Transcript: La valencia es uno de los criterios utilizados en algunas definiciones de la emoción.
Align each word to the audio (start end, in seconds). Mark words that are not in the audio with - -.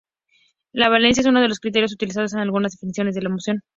La 0.71 0.89
valencia 0.89 1.21
es 1.21 1.27
uno 1.27 1.41
de 1.41 1.47
los 1.47 1.59
criterios 1.59 1.93
utilizados 1.93 2.33
en 2.33 2.39
algunas 2.39 2.71
definiciones 2.71 3.13
de 3.13 3.21
la 3.21 3.29
emoción. 3.29 3.61